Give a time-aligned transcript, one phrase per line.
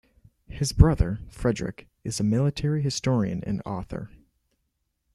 [0.47, 4.09] His brother, Frederick, is a military historian and author.